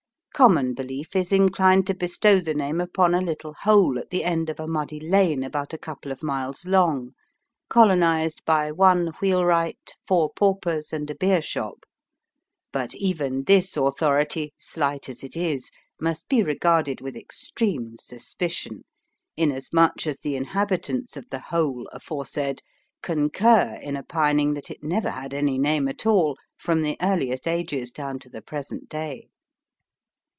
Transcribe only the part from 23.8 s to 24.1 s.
concur in